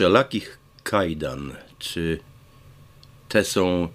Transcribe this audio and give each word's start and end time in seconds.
wszelakich 0.00 0.58
kajdan, 0.82 1.54
czy 1.78 2.20
te 3.28 3.44
są 3.44 3.88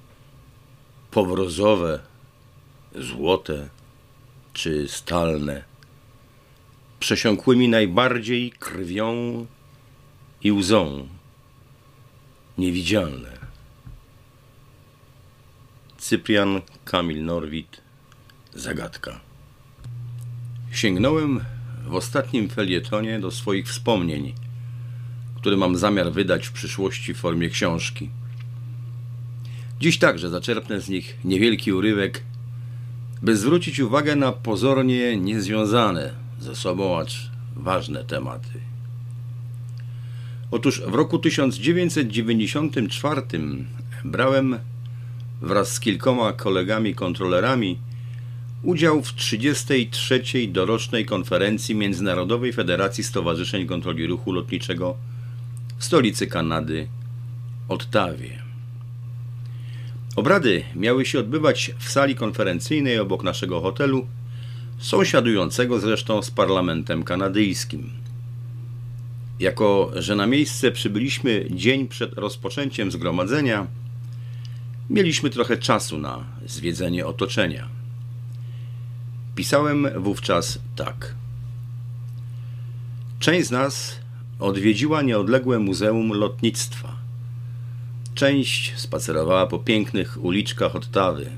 powrozowe, 1.12 2.00
złote 2.96 3.70
czy 4.54 4.88
stalne, 4.88 5.64
przesiąkłymi 7.00 7.70
najbardziej 7.70 8.52
krwią 8.52 9.46
i 10.44 10.52
łzą, 10.52 11.08
niewidzialne. 12.58 13.38
Cyprian 15.98 16.62
Kamil 16.84 17.26
Norwid 17.26 17.82
Zagadka. 18.54 19.20
Sięgnąłem 20.72 21.46
w 21.88 21.96
ostatnim 21.96 22.50
felietonie 22.50 23.20
do 23.20 23.32
swoich 23.32 23.68
wspomnień, 23.68 24.45
które 25.46 25.58
mam 25.58 25.76
zamiar 25.76 26.12
wydać 26.12 26.48
w 26.48 26.52
przyszłości 26.52 27.14
w 27.14 27.18
formie 27.18 27.50
książki. 27.50 28.10
Dziś 29.80 29.98
także 29.98 30.30
zaczerpnę 30.30 30.82
z 30.82 30.90
nich 30.90 31.18
niewielki 31.24 31.74
urywek, 31.74 32.24
by 33.22 33.38
zwrócić 33.38 33.80
uwagę 33.80 34.16
na 34.16 34.32
pozornie 34.32 35.18
niezwiązane 35.18 36.12
ze 36.40 36.56
sobą, 36.56 37.00
acz 37.00 37.32
ważne 37.56 38.04
tematy. 38.04 38.60
Otóż 40.52 40.82
w 40.82 40.94
roku 40.94 41.20
1994 41.20 43.22
brałem 44.06 44.60
wraz 45.42 45.74
z 45.74 45.80
kilkoma 45.80 46.34
kolegami 46.34 46.96
kontrolerami 46.96 47.80
udział 48.64 49.04
w 49.04 49.14
33. 49.14 50.24
dorocznej 50.48 51.06
konferencji 51.06 51.76
Międzynarodowej 51.76 52.54
Federacji 52.54 53.04
Stowarzyszeń 53.04 53.68
Kontroli 53.68 54.08
Ruchu 54.08 54.32
Lotniczego 54.32 54.98
stolicy 55.80 56.28
Kanady, 56.28 56.88
Ottawie. 57.68 58.42
Obrady 60.16 60.64
miały 60.76 61.06
się 61.06 61.20
odbywać 61.20 61.72
w 61.80 61.90
sali 61.90 62.16
konferencyjnej 62.16 63.00
obok 63.00 63.24
naszego 63.24 63.62
hotelu, 63.62 64.08
sąsiadującego 64.78 65.80
zresztą 65.80 66.22
z 66.22 66.32
parlamentem 66.32 67.04
kanadyjskim. 67.04 67.90
Jako, 69.40 69.92
że 69.96 70.16
na 70.16 70.28
miejsce 70.28 70.72
przybyliśmy 70.72 71.46
dzień 71.52 71.88
przed 71.88 72.14
rozpoczęciem 72.14 72.92
zgromadzenia, 72.92 73.68
mieliśmy 74.90 75.30
trochę 75.30 75.58
czasu 75.58 75.98
na 75.98 76.24
zwiedzenie 76.46 77.06
otoczenia. 77.06 77.68
Pisałem 79.36 79.88
wówczas 79.98 80.60
tak. 80.76 81.16
Część 83.20 83.48
z 83.48 83.52
nas 83.52 84.00
odwiedziła 84.40 85.02
nieodległe 85.02 85.60
Muzeum 85.60 86.14
Lotnictwa. 86.14 86.96
Część 88.16 88.74
spacerowała 88.76 89.48
po 89.48 89.60
pięknych 89.60 90.24
uliczkach 90.24 90.76
Ottawy. 90.76 91.30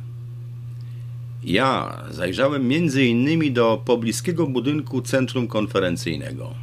Ja 1.43 1.97
zajrzałem 2.11 2.67
między 2.67 3.05
innymi 3.05 3.51
do 3.51 3.81
pobliskiego 3.85 4.47
budynku 4.47 5.01
centrum 5.01 5.47
konferencyjnego. 5.47 6.53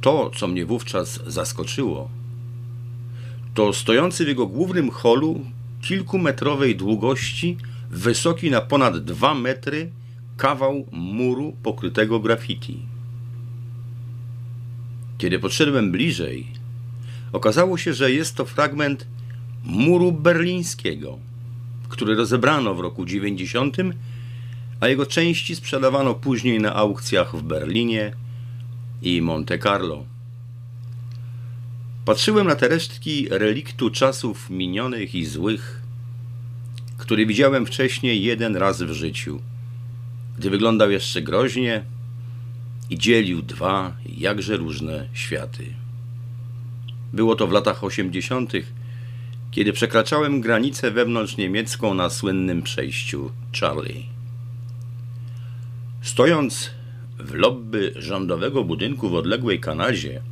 To, 0.00 0.30
co 0.36 0.48
mnie 0.48 0.66
wówczas 0.66 1.20
zaskoczyło, 1.26 2.10
to 3.54 3.72
stojący 3.72 4.24
w 4.24 4.28
jego 4.28 4.46
głównym 4.46 4.90
holu 4.90 5.40
kilkumetrowej 5.82 6.76
długości, 6.76 7.56
wysoki 7.90 8.50
na 8.50 8.60
ponad 8.60 8.98
dwa 8.98 9.34
metry, 9.34 9.90
kawał 10.36 10.86
muru 10.92 11.56
pokrytego 11.62 12.20
graffiti. 12.20 12.78
Kiedy 15.20 15.38
podszedłem 15.38 15.92
bliżej, 15.92 16.46
okazało 17.32 17.78
się, 17.78 17.94
że 17.94 18.12
jest 18.12 18.34
to 18.34 18.44
fragment 18.44 19.06
muru 19.64 20.12
berlińskiego, 20.12 21.18
który 21.88 22.14
rozebrano 22.14 22.74
w 22.74 22.80
roku 22.80 23.06
90, 23.06 23.76
a 24.80 24.88
jego 24.88 25.06
części 25.06 25.56
sprzedawano 25.56 26.14
później 26.14 26.60
na 26.60 26.74
aukcjach 26.74 27.36
w 27.36 27.42
Berlinie 27.42 28.12
i 29.02 29.22
Monte 29.22 29.58
Carlo. 29.58 30.04
Patrzyłem 32.04 32.46
na 32.46 32.54
te 32.54 32.68
resztki 32.68 33.28
reliktu 33.30 33.90
czasów 33.90 34.50
minionych 34.50 35.14
i 35.14 35.26
złych, 35.26 35.82
który 36.98 37.26
widziałem 37.26 37.66
wcześniej 37.66 38.22
jeden 38.22 38.56
raz 38.56 38.82
w 38.82 38.92
życiu, 38.92 39.40
gdy 40.38 40.50
wyglądał 40.50 40.90
jeszcze 40.90 41.22
groźnie 41.22 41.84
i 42.90 42.98
dzielił 42.98 43.42
dwa 43.42 43.96
jakże 44.16 44.56
różne 44.56 45.08
światy. 45.12 45.64
Było 47.12 47.36
to 47.36 47.46
w 47.46 47.52
latach 47.52 47.84
osiemdziesiątych, 47.84 48.72
kiedy 49.50 49.72
przekraczałem 49.72 50.40
granicę 50.40 50.90
wewnątrz 50.90 51.36
niemiecką 51.36 51.94
na 51.94 52.10
słynnym 52.10 52.62
przejściu 52.62 53.30
Charlie. 53.60 54.02
Stojąc 56.02 56.70
w 57.18 57.34
lobby 57.34 57.92
rządowego 57.96 58.64
budynku 58.64 59.08
w 59.08 59.14
odległej 59.14 59.60
Kanadzie, 59.60 60.22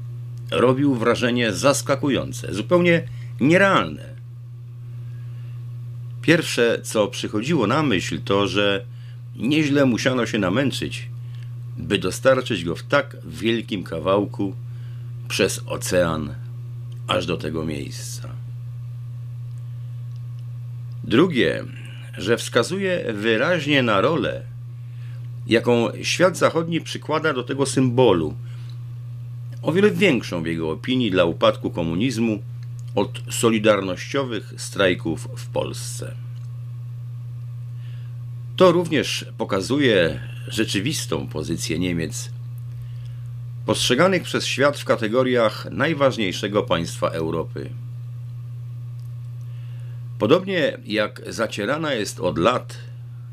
robił 0.50 0.94
wrażenie 0.94 1.52
zaskakujące, 1.52 2.54
zupełnie 2.54 3.08
nierealne. 3.40 4.08
Pierwsze, 6.22 6.80
co 6.82 7.08
przychodziło 7.08 7.66
na 7.66 7.82
myśl, 7.82 8.20
to, 8.24 8.46
że 8.48 8.84
nieźle 9.36 9.84
musiano 9.84 10.26
się 10.26 10.38
namęczyć, 10.38 11.08
by 11.78 11.98
dostarczyć 11.98 12.64
go 12.64 12.76
w 12.76 12.82
tak 12.82 13.16
wielkim 13.24 13.84
kawałku 13.84 14.54
przez 15.28 15.60
ocean 15.66 16.34
aż 17.06 17.26
do 17.26 17.36
tego 17.36 17.64
miejsca. 17.64 18.28
Drugie, 21.04 21.64
że 22.18 22.36
wskazuje 22.36 23.12
wyraźnie 23.12 23.82
na 23.82 24.00
rolę, 24.00 24.42
jaką 25.46 25.88
świat 26.02 26.36
zachodni 26.38 26.80
przykłada 26.80 27.32
do 27.32 27.42
tego 27.42 27.66
symbolu, 27.66 28.34
o 29.62 29.72
wiele 29.72 29.90
większą 29.90 30.42
w 30.42 30.46
jego 30.46 30.70
opinii 30.70 31.10
dla 31.10 31.24
upadku 31.24 31.70
komunizmu 31.70 32.42
od 32.94 33.22
solidarnościowych 33.30 34.54
strajków 34.56 35.28
w 35.36 35.46
Polsce. 35.46 36.14
To 38.56 38.72
również 38.72 39.26
pokazuje 39.38 40.20
rzeczywistą 40.50 41.26
pozycję 41.26 41.78
Niemiec, 41.78 42.30
postrzeganych 43.66 44.22
przez 44.22 44.46
świat 44.46 44.78
w 44.78 44.84
kategoriach 44.84 45.66
najważniejszego 45.70 46.62
państwa 46.62 47.08
Europy. 47.08 47.70
Podobnie 50.18 50.78
jak 50.86 51.22
zacierana 51.26 51.92
jest 51.94 52.20
od 52.20 52.38
lat, 52.38 52.76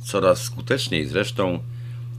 coraz 0.03 0.41
skuteczniej 0.43 1.07
zresztą, 1.07 1.59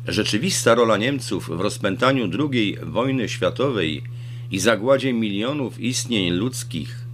rzeczywista 0.06 0.74
rola 0.74 0.96
Niemców 0.96 1.48
w 1.56 1.60
rozpętaniu 1.60 2.30
II 2.38 2.78
wojny 2.82 3.28
światowej 3.28 4.02
i 4.50 4.58
zagładzie 4.58 5.12
milionów 5.12 5.80
istnień 5.80 6.30
ludzkich, 6.30 7.04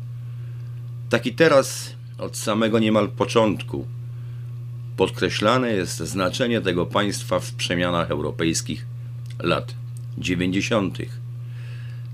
tak 1.11 1.27
i 1.27 1.33
teraz 1.33 1.95
od 2.19 2.37
samego 2.37 2.79
niemal 2.79 3.09
początku 3.09 3.87
podkreślane 4.97 5.73
jest 5.73 5.99
znaczenie 5.99 6.61
tego 6.61 6.87
państwa 6.87 7.41
w 7.41 7.53
przemianach 7.53 8.11
europejskich 8.11 8.87
lat 9.39 9.75
90. 10.19 10.99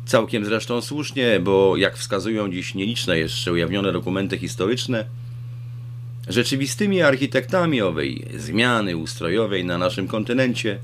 Całkiem 0.06 0.44
zresztą 0.44 0.80
słusznie, 0.80 1.40
bo 1.40 1.76
jak 1.76 1.96
wskazują 1.96 2.52
dziś 2.52 2.74
nieliczne 2.74 3.18
jeszcze 3.18 3.52
ujawnione 3.52 3.92
dokumenty 3.92 4.38
historyczne, 4.38 5.04
rzeczywistymi 6.28 7.02
architektami 7.02 7.82
owej 7.82 8.28
zmiany 8.36 8.96
ustrojowej 8.96 9.64
na 9.64 9.78
naszym 9.78 10.08
kontynencie 10.08 10.78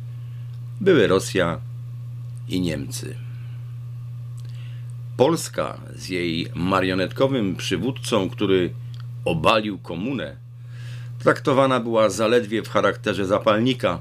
były 0.80 1.06
Rosja 1.06 1.60
i 2.48 2.60
Niemcy. 2.60 3.16
Polska 5.16 5.80
z 5.96 6.08
jej 6.08 6.48
marionetkowym 6.54 7.56
przywódcą, 7.56 8.30
który 8.30 8.70
obalił 9.24 9.78
komunę, 9.78 10.43
traktowana 11.24 11.80
była 11.80 12.10
zaledwie 12.10 12.62
w 12.62 12.68
charakterze 12.68 13.26
zapalnika, 13.26 14.00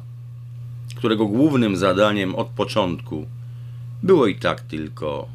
którego 0.95 1.25
głównym 1.25 1.77
zadaniem 1.77 2.35
od 2.35 2.47
początku 2.47 3.27
było 4.03 4.27
i 4.27 4.35
tak 4.35 4.61
tylko 4.61 5.27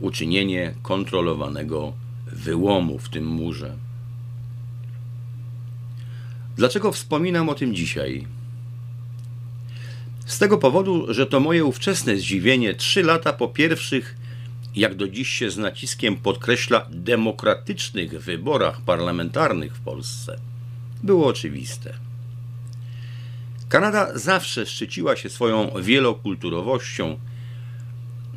uczynienie 0.00 0.74
kontrolowanego 0.82 1.92
wyłomu 2.26 2.98
w 2.98 3.08
tym 3.08 3.26
murze. 3.26 3.76
Dlaczego 6.56 6.92
wspominam 6.92 7.48
o 7.48 7.54
tym 7.54 7.74
dzisiaj? 7.74 8.26
Z 10.26 10.38
tego 10.38 10.58
powodu, 10.58 11.14
że 11.14 11.26
to 11.26 11.40
moje 11.40 11.64
ówczesne 11.64 12.16
zdziwienie 12.16 12.74
trzy 12.74 13.02
lata 13.02 13.32
po 13.32 13.48
pierwszych, 13.48 14.16
jak 14.76 14.94
do 14.94 15.08
dziś 15.08 15.28
się 15.28 15.50
z 15.50 15.58
naciskiem 15.58 16.16
podkreśla, 16.16 16.86
demokratycznych 16.90 18.22
wyborach 18.22 18.80
parlamentarnych 18.80 19.76
w 19.76 19.80
Polsce 19.80 20.50
było 21.02 21.26
oczywiste. 21.26 21.94
Kanada 23.68 24.18
zawsze 24.18 24.66
szczyciła 24.66 25.16
się 25.16 25.28
swoją 25.28 25.70
wielokulturowością, 25.82 27.18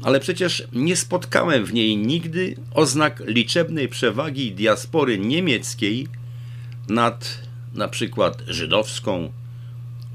ale 0.03 0.19
przecież 0.19 0.67
nie 0.73 0.95
spotkałem 0.95 1.65
w 1.65 1.73
niej 1.73 1.97
nigdy 1.97 2.55
oznak 2.73 3.23
liczebnej 3.25 3.87
przewagi 3.87 4.51
diaspory 4.51 5.19
niemieckiej 5.19 6.07
nad 6.89 7.39
na 7.73 7.87
przykład 7.87 8.43
żydowską, 8.47 9.31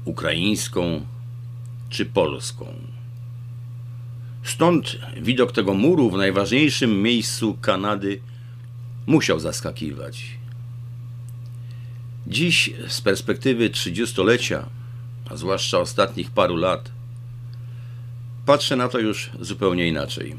ukraińską 0.05 1.05
czy 1.89 2.05
polską. 2.05 2.73
Stąd 4.43 4.97
widok 5.21 5.51
tego 5.51 5.73
muru 5.73 6.09
w 6.09 6.17
najważniejszym 6.17 7.01
miejscu 7.01 7.57
Kanady 7.61 8.19
musiał 9.07 9.39
zaskakiwać. 9.39 10.38
Dziś, 12.29 12.69
z 12.87 13.01
perspektywy 13.01 13.69
trzydziestolecia, 13.69 14.65
a 15.29 15.35
zwłaszcza 15.35 15.79
ostatnich 15.79 16.31
paru 16.31 16.55
lat, 16.55 16.91
patrzę 18.45 18.75
na 18.75 18.87
to 18.87 18.99
już 18.99 19.29
zupełnie 19.41 19.87
inaczej. 19.87 20.35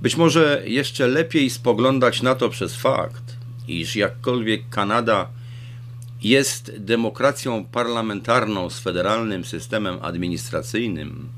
Być 0.00 0.16
może 0.16 0.62
jeszcze 0.66 1.06
lepiej 1.06 1.50
spoglądać 1.50 2.22
na 2.22 2.34
to 2.34 2.48
przez 2.48 2.76
fakt, 2.76 3.36
iż 3.68 3.96
jakkolwiek 3.96 4.68
Kanada 4.68 5.28
jest 6.22 6.72
demokracją 6.78 7.64
parlamentarną 7.64 8.70
z 8.70 8.78
federalnym 8.78 9.44
systemem 9.44 9.98
administracyjnym, 10.02 11.28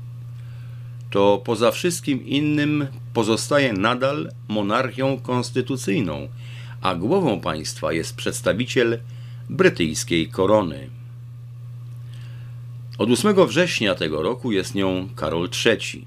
to 1.09 1.41
poza 1.45 1.71
wszystkim 1.71 2.25
innym 2.25 2.87
pozostaje 3.13 3.73
nadal 3.73 4.31
monarchią 4.47 5.19
konstytucyjną, 5.19 6.27
a 6.81 6.95
głową 6.95 7.39
państwa 7.39 7.93
jest 7.93 8.15
przedstawiciel 8.15 8.99
brytyjskiej 9.49 10.29
korony. 10.29 10.89
Od 12.97 13.09
8 13.09 13.47
września 13.47 13.95
tego 13.95 14.21
roku 14.21 14.51
jest 14.51 14.75
nią 14.75 15.09
Karol 15.15 15.49
III, 15.65 16.05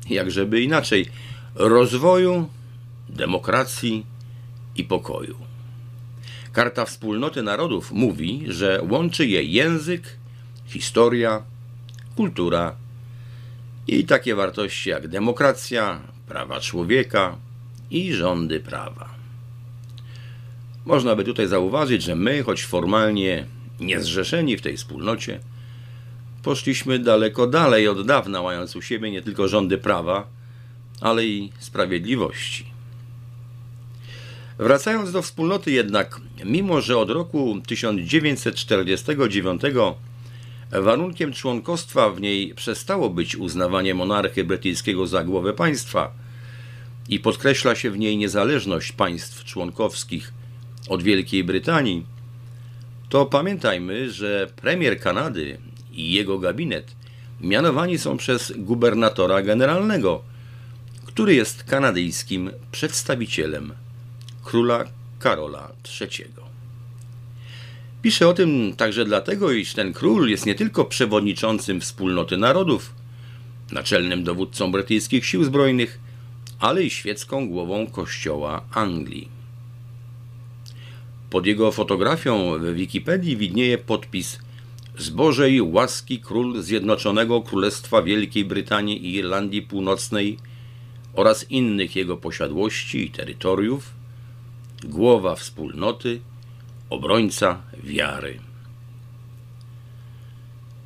jakżeby 0.09 0.61
inaczej, 0.61 1.05
rozwoju, 1.55 2.49
demokracji 3.09 4.05
i 4.75 4.83
pokoju. 4.83 5.50
Karta 6.53 6.85
Wspólnoty 6.85 7.43
Narodów 7.43 7.91
mówi, 7.91 8.43
że 8.47 8.81
łączy 8.89 9.27
je 9.27 9.43
język, 9.43 10.17
historia, 10.65 11.43
kultura 12.15 12.75
i 13.87 14.05
takie 14.05 14.35
wartości 14.35 14.89
jak 14.89 15.07
demokracja, 15.07 16.01
prawa 16.27 16.59
człowieka 16.59 17.35
i 17.91 18.13
rządy 18.13 18.59
prawa. 18.59 19.09
Można 20.85 21.15
by 21.15 21.23
tutaj 21.23 21.47
zauważyć, 21.47 22.03
że 22.03 22.15
my, 22.15 22.43
choć 22.43 22.65
formalnie 22.65 23.45
niezrzeszeni 23.79 24.57
w 24.57 24.61
tej 24.61 24.77
wspólnocie, 24.77 25.39
poszliśmy 26.43 26.99
daleko 26.99 27.47
dalej 27.47 27.87
od 27.87 28.07
dawna, 28.07 28.41
mając 28.41 28.75
u 28.75 28.81
siebie 28.81 29.11
nie 29.11 29.21
tylko 29.21 29.47
rządy 29.47 29.77
prawa, 29.77 30.27
ale 31.01 31.25
i 31.25 31.51
sprawiedliwości. 31.59 32.70
Wracając 34.61 35.11
do 35.11 35.21
wspólnoty 35.21 35.71
jednak, 35.71 36.21
mimo 36.45 36.81
że 36.81 36.97
od 36.97 37.09
roku 37.09 37.61
1949 37.67 39.61
warunkiem 40.71 41.33
członkostwa 41.33 42.09
w 42.09 42.21
niej 42.21 42.55
przestało 42.55 43.09
być 43.09 43.35
uznawanie 43.35 43.93
monarchy 43.93 44.43
brytyjskiego 44.43 45.07
za 45.07 45.23
głowę 45.23 45.53
państwa 45.53 46.11
i 47.09 47.19
podkreśla 47.19 47.75
się 47.75 47.91
w 47.91 47.99
niej 47.99 48.17
niezależność 48.17 48.91
państw 48.91 49.43
członkowskich 49.43 50.33
od 50.89 51.03
Wielkiej 51.03 51.43
Brytanii, 51.43 52.05
to 53.09 53.25
pamiętajmy, 53.25 54.11
że 54.11 54.47
premier 54.55 54.99
Kanady 54.99 55.57
i 55.91 56.11
jego 56.11 56.39
gabinet 56.39 56.95
mianowani 57.39 57.97
są 57.97 58.17
przez 58.17 58.53
gubernatora 58.57 59.41
generalnego, 59.41 60.21
który 61.05 61.35
jest 61.35 61.63
kanadyjskim 61.63 62.51
przedstawicielem 62.71 63.73
króla 64.43 64.85
Karola 65.19 65.71
III. 66.01 66.25
Piszę 68.01 68.27
o 68.27 68.33
tym 68.33 68.73
także 68.77 69.05
dlatego, 69.05 69.51
iż 69.51 69.73
ten 69.73 69.93
król 69.93 70.29
jest 70.29 70.45
nie 70.45 70.55
tylko 70.55 70.85
przewodniczącym 70.85 71.81
wspólnoty 71.81 72.37
narodów, 72.37 72.93
naczelnym 73.71 74.23
dowódcą 74.23 74.71
brytyjskich 74.71 75.25
sił 75.25 75.43
zbrojnych, 75.43 75.99
ale 76.59 76.83
i 76.83 76.89
świecką 76.89 77.49
głową 77.49 77.87
kościoła 77.87 78.61
Anglii. 78.71 79.27
Pod 81.29 81.45
jego 81.45 81.71
fotografią 81.71 82.59
w 82.59 82.73
Wikipedii 82.73 83.37
widnieje 83.37 83.77
podpis 83.77 84.39
z 84.97 85.09
Bożej 85.09 85.61
łaski 85.61 86.19
król 86.19 86.61
Zjednoczonego 86.61 87.41
Królestwa 87.41 88.01
Wielkiej 88.01 88.45
Brytanii 88.45 89.05
i 89.05 89.15
Irlandii 89.15 89.61
Północnej 89.61 90.37
oraz 91.13 91.51
innych 91.51 91.95
jego 91.95 92.17
posiadłości 92.17 93.05
i 93.05 93.11
terytoriów, 93.11 94.00
głowa 94.83 95.35
wspólnoty, 95.35 96.19
obrońca 96.89 97.61
wiary. 97.83 98.39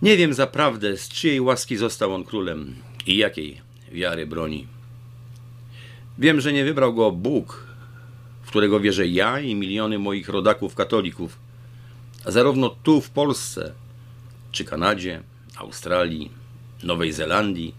Nie 0.01 0.17
wiem 0.17 0.33
zaprawdę, 0.33 0.97
z 0.97 1.09
czyjej 1.09 1.41
łaski 1.41 1.77
został 1.77 2.13
on 2.13 2.23
królem 2.23 2.75
i 3.05 3.17
jakiej 3.17 3.61
wiary 3.91 4.27
broni. 4.27 4.67
Wiem, 6.17 6.41
że 6.41 6.53
nie 6.53 6.65
wybrał 6.65 6.93
go 6.93 7.11
Bóg, 7.11 7.67
którego 8.45 8.79
wierzę 8.79 9.07
ja 9.07 9.39
i 9.39 9.55
miliony 9.55 9.99
moich 9.99 10.29
rodaków 10.29 10.75
katolików, 10.75 11.39
zarówno 12.25 12.69
tu 12.69 13.01
w 13.01 13.09
Polsce, 13.09 13.73
czy 14.51 14.65
Kanadzie, 14.65 15.23
Australii, 15.55 16.31
Nowej 16.83 17.13
Zelandii, 17.13 17.75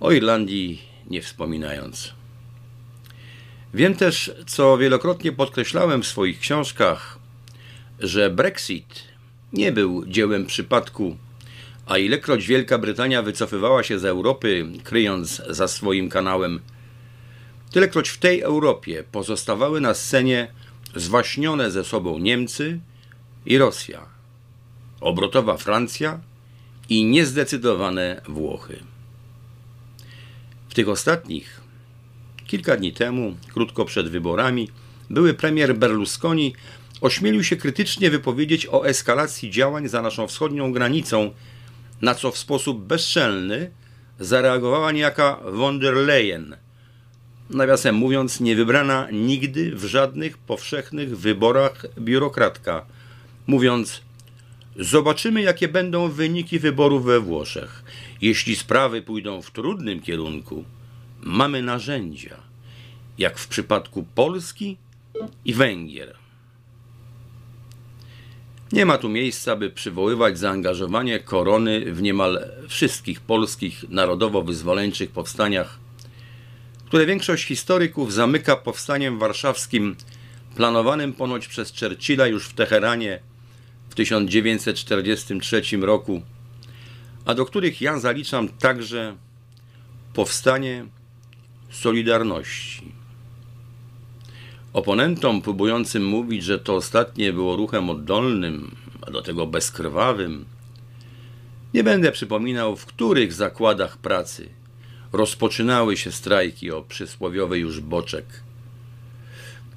o 0.00 0.12
Irlandii 0.12 0.82
nie 1.10 1.22
wspominając. 1.22 2.14
Wiem 3.74 3.94
też, 3.94 4.32
co 4.46 4.78
wielokrotnie 4.78 5.32
podkreślałem 5.32 6.02
w 6.02 6.06
swoich 6.06 6.40
książkach, 6.40 7.18
że 7.98 8.30
Brexit 8.30 9.04
nie 9.52 9.72
był 9.72 10.06
dziełem 10.06 10.46
przypadku, 10.46 11.16
a 11.86 11.98
ilekroć 11.98 12.46
Wielka 12.46 12.78
Brytania 12.78 13.22
wycofywała 13.22 13.82
się 13.82 13.98
z 13.98 14.04
Europy, 14.04 14.66
kryjąc 14.84 15.42
za 15.48 15.68
swoim 15.68 16.08
kanałem 16.08 16.60
Tylekroć 17.72 18.08
w 18.08 18.18
tej 18.18 18.40
Europie 18.40 19.04
pozostawały 19.12 19.80
na 19.80 19.94
scenie 19.94 20.52
zwaśnione 20.94 21.70
ze 21.70 21.84
sobą 21.84 22.18
Niemcy 22.18 22.80
i 23.46 23.58
Rosja, 23.58 24.06
obrotowa 25.00 25.56
Francja 25.56 26.20
i 26.88 27.04
niezdecydowane 27.04 28.20
Włochy. 28.28 28.80
W 30.68 30.74
tych 30.74 30.88
ostatnich, 30.88 31.61
kilka 32.52 32.76
dni 32.76 32.92
temu, 32.92 33.36
krótko 33.54 33.84
przed 33.84 34.08
wyborami, 34.08 34.68
były 35.10 35.34
premier 35.34 35.76
Berlusconi 35.76 36.54
ośmielił 37.00 37.44
się 37.44 37.56
krytycznie 37.56 38.10
wypowiedzieć 38.10 38.66
o 38.66 38.86
eskalacji 38.86 39.50
działań 39.50 39.88
za 39.88 40.02
naszą 40.02 40.26
wschodnią 40.26 40.72
granicą, 40.72 41.30
na 42.02 42.14
co 42.14 42.30
w 42.30 42.38
sposób 42.38 42.84
bezczelny 42.84 43.70
zareagowała 44.20 44.92
niejaka 44.92 45.38
von 45.44 45.80
der 45.80 45.94
Leyen– 45.94 46.56
nawiasem 47.50 47.94
mówiąc, 47.94 48.40
nie 48.40 48.56
wybrana 48.56 49.08
nigdy 49.12 49.76
w 49.76 49.84
żadnych 49.84 50.38
powszechnych 50.38 51.18
wyborach 51.18 51.86
biurokratka, 51.98 52.86
mówiąc: 53.46 54.02
Zobaczymy, 54.76 55.42
jakie 55.42 55.68
będą 55.68 56.08
wyniki 56.08 56.58
wyborów 56.58 57.04
we 57.04 57.20
Włoszech. 57.20 57.84
Jeśli 58.20 58.56
sprawy 58.56 59.02
pójdą 59.02 59.42
w 59.42 59.50
trudnym 59.50 60.00
kierunku, 60.00 60.64
mamy 61.22 61.62
narzędzia, 61.62 62.36
jak 63.18 63.38
w 63.38 63.48
przypadku 63.48 64.06
Polski 64.14 64.76
i 65.44 65.54
Węgier. 65.54 66.16
Nie 68.72 68.86
ma 68.86 68.98
tu 68.98 69.08
miejsca, 69.08 69.56
by 69.56 69.70
przywoływać 69.70 70.38
zaangażowanie 70.38 71.20
korony 71.20 71.92
w 71.92 72.02
niemal 72.02 72.44
wszystkich 72.68 73.20
polskich 73.20 73.84
narodowo-wyzwoleńczych 73.88 75.10
powstaniach 75.10 75.82
które 76.92 77.06
większość 77.06 77.44
historyków 77.44 78.12
zamyka 78.12 78.56
powstaniem 78.56 79.18
warszawskim 79.18 79.96
planowanym 80.56 81.12
ponoć 81.12 81.48
przez 81.48 81.72
Churchilla 81.80 82.26
już 82.26 82.48
w 82.48 82.54
Teheranie 82.54 83.20
w 83.90 83.94
1943 83.94 85.62
roku, 85.80 86.22
a 87.24 87.34
do 87.34 87.46
których 87.46 87.80
ja 87.80 87.98
zaliczam 87.98 88.48
także 88.48 89.16
powstanie 90.14 90.86
Solidarności. 91.72 92.92
Oponentom 94.72 95.42
próbującym 95.42 96.04
mówić, 96.04 96.44
że 96.44 96.58
to 96.58 96.74
ostatnie 96.74 97.32
było 97.32 97.56
ruchem 97.56 97.90
oddolnym, 97.90 98.76
a 99.06 99.10
do 99.10 99.22
tego 99.22 99.46
bezkrwawym, 99.46 100.44
nie 101.74 101.84
będę 101.84 102.12
przypominał, 102.12 102.76
w 102.76 102.86
których 102.86 103.32
zakładach 103.32 103.96
pracy 103.96 104.48
rozpoczynały 105.12 105.96
się 105.96 106.12
strajki 106.12 106.70
o 106.70 106.82
przysłowiowy 106.82 107.58
już 107.58 107.80
boczek. 107.80 108.26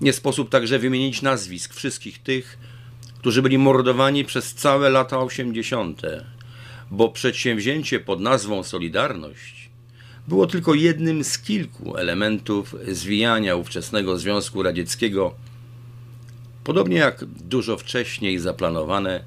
Nie 0.01 0.13
sposób 0.13 0.49
także 0.49 0.79
wymienić 0.79 1.21
nazwisk 1.21 1.73
wszystkich 1.73 2.23
tych, 2.23 2.57
którzy 3.19 3.41
byli 3.41 3.57
mordowani 3.57 4.25
przez 4.25 4.53
całe 4.53 4.89
lata 4.89 5.19
osiemdziesiąte, 5.19 6.25
bo 6.91 7.09
przedsięwzięcie 7.09 7.99
pod 7.99 8.21
nazwą 8.21 8.63
Solidarność 8.63 9.54
było 10.27 10.47
tylko 10.47 10.73
jednym 10.73 11.23
z 11.23 11.39
kilku 11.39 11.97
elementów 11.97 12.75
zwijania 12.87 13.55
ówczesnego 13.55 14.17
Związku 14.17 14.63
Radzieckiego, 14.63 15.35
podobnie 16.63 16.97
jak 16.97 17.25
dużo 17.25 17.77
wcześniej 17.77 18.39
zaplanowane 18.39 19.23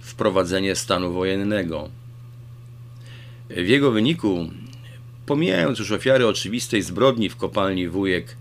wprowadzenie 0.00 0.76
stanu 0.76 1.12
wojennego. 1.12 1.88
W 3.50 3.68
jego 3.68 3.90
wyniku, 3.90 4.50
pomijając 5.26 5.78
już 5.78 5.92
ofiary 5.92 6.26
oczywistej 6.26 6.82
zbrodni 6.82 7.28
w 7.28 7.36
kopalni 7.36 7.88
Wujek, 7.88 8.36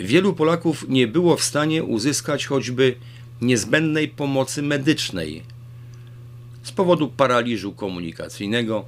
wielu 0.00 0.32
Polaków 0.32 0.84
nie 0.88 1.08
było 1.08 1.36
w 1.36 1.42
stanie 1.42 1.84
uzyskać 1.84 2.46
choćby 2.46 2.94
niezbędnej 3.40 4.08
pomocy 4.08 4.62
medycznej 4.62 5.42
z 6.62 6.72
powodu 6.72 7.08
paraliżu 7.08 7.72
komunikacyjnego 7.72 8.84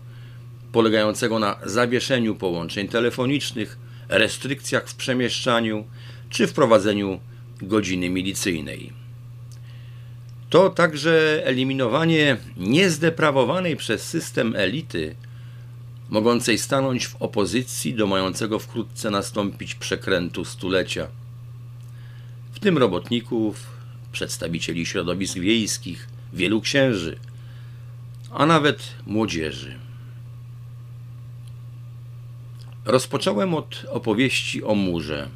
polegającego 0.74 1.38
na 1.38 1.56
zawieszeniu 1.64 2.34
połączeń 2.34 2.88
telefonicznych, 2.88 3.78
restrykcjach 4.08 4.88
w 4.88 4.94
przemieszczaniu 4.94 5.84
czy 6.30 6.46
wprowadzeniu 6.46 7.20
godziny 7.62 8.10
milicyjnej. 8.10 8.92
To 10.50 10.70
także 10.70 11.42
eliminowanie 11.44 12.36
niezdeprawowanej 12.56 13.76
przez 13.76 14.02
system 14.02 14.54
elity, 14.56 15.14
mogącej 16.08 16.58
stanąć 16.58 17.06
w 17.06 17.16
opozycji 17.22 17.94
do 17.94 18.06
mającego 18.06 18.58
wkrótce 18.58 19.10
nastąpić 19.10 19.74
przekrętu 19.74 20.44
stulecia, 20.44 21.06
w 22.52 22.58
tym 22.60 22.78
robotników, 22.78 23.66
przedstawicieli 24.12 24.86
środowisk 24.86 25.38
wiejskich, 25.38 26.08
wielu 26.32 26.60
księży, 26.60 27.18
a 28.30 28.46
nawet 28.46 28.78
młodzieży. 29.06 29.84
Rozpocząłem 32.84 33.54
od 33.54 33.86
opowieści 33.90 34.64
o 34.64 34.74
murze. 34.74 35.28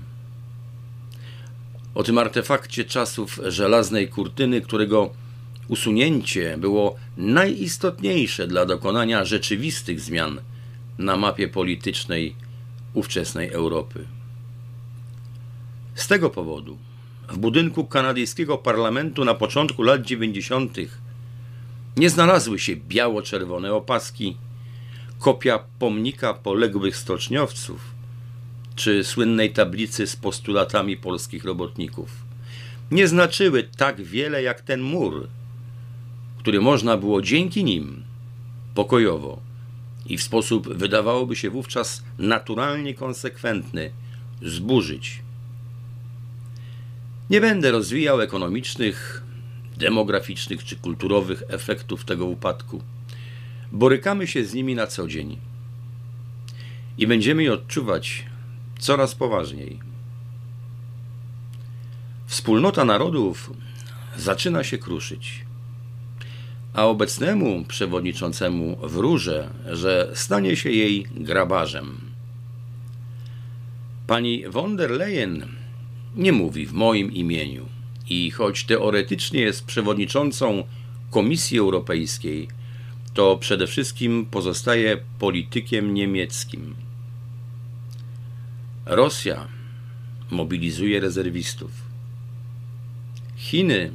O 1.95 2.03
tym 2.03 2.19
artefakcie 2.19 2.85
czasów 2.85 3.41
żelaznej 3.47 4.09
kurtyny, 4.09 4.61
którego 4.61 5.11
usunięcie 5.69 6.59
było 6.59 6.97
najistotniejsze 7.17 8.47
dla 8.47 8.67
dokonania 8.67 9.25
rzeczywistych 9.25 10.01
zmian 10.01 10.41
na 10.99 11.17
mapie 11.17 11.49
politycznej 11.49 12.35
ówczesnej 12.95 13.49
Europy. 13.49 14.05
Z 15.95 16.07
tego 16.07 16.31
powodu 16.31 16.79
w 17.29 17.39
budynku 17.39 17.85
kanadyjskiego 17.85 18.59
parlamentu 18.59 19.25
na 19.25 19.35
początku 19.35 19.83
lat 19.83 20.03
90. 20.03 20.77
nie 21.97 22.11
znalazły 22.11 22.59
się 22.59 22.77
biało-czerwone 22.77 23.75
opaski, 23.75 24.37
kopia 25.19 25.59
pomnika 25.79 26.35
poległych 26.35 26.97
stoczniowców 26.97 27.81
czy 28.77 29.05
słynnej 29.05 29.53
tablicy 29.53 30.07
z 30.07 30.17
postulatami 30.17 30.97
polskich 30.97 31.45
robotników. 31.45 32.11
Nie 32.91 33.09
znaczyły 33.09 33.63
tak 33.77 34.03
wiele 34.03 34.43
jak 34.43 34.61
ten 34.61 34.81
mur, 34.81 35.29
który 36.39 36.61
można 36.61 36.97
było 36.97 37.23
dzięki 37.23 37.65
nim 37.65 38.03
pokojowo 38.75 39.41
i 40.07 40.19
w 40.19 40.23
sposób 40.23 40.75
wydawałoby 40.75 41.37
się 41.37 41.51
wówczas 41.51 42.03
naturalnie 42.19 42.95
konsekwentny 42.95 43.91
zburzyć. 44.43 45.23
Nie 47.31 47.41
będę 47.41 47.71
rozwijał 47.71 48.21
ekonomicznych, 48.21 49.23
demograficznych 49.77 50.65
czy 50.65 50.77
kulturowych 50.77 51.43
efektów 51.49 52.05
tego 52.05 52.27
upadku. 52.27 52.83
Borykamy 53.73 54.27
się 54.27 54.45
z 54.45 54.55
nimi 54.55 54.75
na 54.75 54.87
co 54.87 55.09
dzień 55.09 55.39
i 56.99 57.07
będziemy 57.07 57.43
je 57.43 57.53
odczuwać 57.53 58.27
coraz 58.79 59.15
poważniej. 59.15 59.79
Wspólnota 62.27 62.85
narodów 62.85 63.53
zaczyna 64.17 64.65
się 64.65 64.79
kruszyć, 64.79 65.45
a 66.75 66.87
obecnemu 66.87 67.65
przewodniczącemu 67.65 68.77
wróżę, 68.83 69.51
że 69.73 70.11
stanie 70.15 70.57
się 70.57 70.71
jej 70.71 71.07
grabarzem. 71.15 72.01
Pani 74.07 74.49
von 74.49 74.77
der 74.77 74.91
Leyen 74.91 75.47
nie 76.17 76.33
mówi 76.33 76.67
w 76.67 76.73
moim 76.73 77.13
imieniu 77.13 77.67
i 78.09 78.31
choć 78.31 78.65
teoretycznie 78.65 79.41
jest 79.41 79.65
przewodniczącą 79.65 80.65
Komisji 81.11 81.59
Europejskiej, 81.59 82.49
to 83.19 83.37
przede 83.37 83.67
wszystkim 83.67 84.27
pozostaje 84.27 84.99
politykiem 85.19 85.95
niemieckim. 85.95 86.75
Rosja 88.87 89.49
mobilizuje 90.31 91.01
rezerwistów. 91.01 91.71
Chiny 93.37 93.93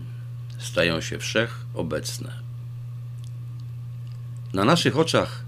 stają 0.58 1.02
się 1.02 1.20
wszechobecne. 1.20 2.40
Na 4.54 4.66
naszych 4.66 4.98
oczach 4.98 5.46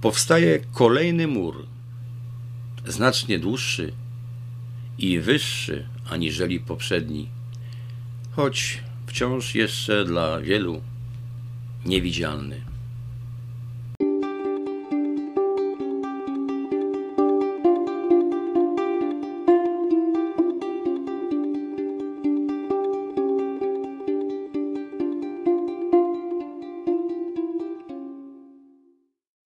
powstaje 0.00 0.60
kolejny 0.72 1.26
mur, 1.26 1.66
znacznie 2.86 3.38
dłuższy 3.38 3.92
i 4.98 5.20
wyższy 5.20 5.88
aniżeli 6.10 6.60
poprzedni, 6.60 7.28
choć 8.32 8.82
wciąż 9.06 9.54
jeszcze 9.54 10.04
dla 10.04 10.40
wielu 10.40 10.82
niewidzialny. 11.84 12.73